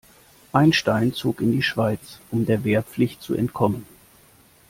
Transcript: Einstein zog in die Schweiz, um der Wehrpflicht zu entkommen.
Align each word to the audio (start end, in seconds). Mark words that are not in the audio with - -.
Einstein 0.51 1.13
zog 1.13 1.41
in 1.41 1.51
die 1.51 1.61
Schweiz, 1.61 2.17
um 2.31 2.47
der 2.47 2.63
Wehrpflicht 2.63 3.21
zu 3.21 3.35
entkommen. 3.35 3.85